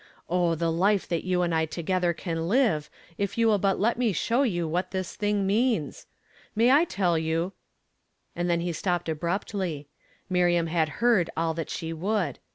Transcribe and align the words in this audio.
Oh, 0.27 0.55
the 0.55 0.71
life 0.71 1.07
that 1.09 1.25
you 1.25 1.43
and 1.43 1.53
I 1.53 1.67
together 1.67 2.15
(;an 2.25 2.47
live, 2.47 2.89
if 3.19 3.37
you 3.37 3.45
will 3.45 3.59
but 3.59 3.79
let 3.79 3.99
me 3.99 4.11
show 4.13 4.41
you 4.41 4.67
what 4.67 4.89
this 4.89 5.15
thing 5.15 5.45
means 5.45 6.07
I 6.17 6.25
May 6.55 6.71
I 6.71 6.85
tell 6.85 7.19
you" 7.19 7.53
and 8.35 8.49
then 8.49 8.61
he 8.61 8.71
st(>Mped 8.71 9.09
abruptly. 9.09 9.89
Miriam 10.27 10.65
had 10.65 10.89
heard 11.05 11.29
all 11.37 11.53
that 11.53 11.69
she 11.69 11.93
would. 11.93 12.39